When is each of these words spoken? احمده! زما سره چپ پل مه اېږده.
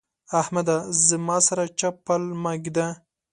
احمده! 0.41 0.77
زما 1.07 1.37
سره 1.47 1.63
چپ 1.79 1.95
پل 2.05 2.23
مه 2.41 2.51
اېږده. 2.55 2.87